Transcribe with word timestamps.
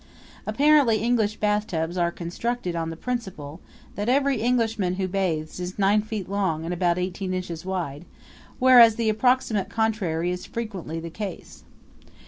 Apparently 0.47 0.97
English 0.97 1.35
bathtubs 1.35 1.95
are 1.95 2.09
constructed 2.11 2.75
on 2.75 2.89
the 2.89 2.95
principle 2.95 3.59
that 3.93 4.09
every 4.09 4.41
Englishman 4.41 4.95
who 4.95 5.07
bathes 5.07 5.59
is 5.59 5.77
nine 5.77 6.01
feet 6.01 6.27
long 6.27 6.65
and 6.65 6.73
about 6.73 6.97
eighteen 6.97 7.35
inches 7.35 7.63
wide, 7.65 8.05
whereas 8.57 8.95
the 8.95 9.09
approximate 9.09 9.69
contrary 9.69 10.31
is 10.31 10.43
frequently 10.47 10.99
the 10.99 11.11
case. 11.11 11.63